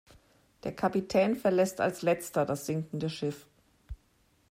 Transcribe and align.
Der 0.63 0.75
Kapitän 0.75 1.35
verlässt 1.43 1.79
als 1.79 2.01
Letzter 2.01 2.43
das 2.43 2.65
sinkende 2.65 3.07
Schiff. 3.07 3.45